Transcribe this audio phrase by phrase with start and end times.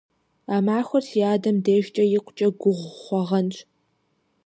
[0.55, 3.57] А махуэр си адэм дежкӀэ икъукӀэ гугъу хъуагъэнщ.